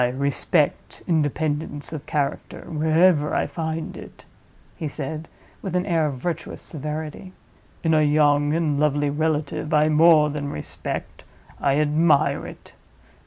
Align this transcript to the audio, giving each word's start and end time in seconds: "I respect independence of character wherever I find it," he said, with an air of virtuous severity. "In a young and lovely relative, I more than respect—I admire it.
"I 0.01 0.07
respect 0.07 1.03
independence 1.05 1.93
of 1.93 2.07
character 2.07 2.65
wherever 2.67 3.35
I 3.35 3.45
find 3.45 3.95
it," 3.95 4.25
he 4.75 4.87
said, 4.87 5.27
with 5.61 5.75
an 5.75 5.85
air 5.85 6.07
of 6.07 6.15
virtuous 6.15 6.59
severity. 6.59 7.33
"In 7.83 7.93
a 7.93 8.01
young 8.01 8.51
and 8.55 8.79
lovely 8.79 9.11
relative, 9.11 9.71
I 9.75 9.89
more 9.89 10.31
than 10.31 10.49
respect—I 10.49 11.75
admire 11.79 12.47
it. 12.47 12.73